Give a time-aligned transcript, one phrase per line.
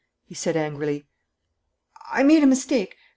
[0.25, 1.05] he said angrily.
[2.09, 2.97] "I made a mistake.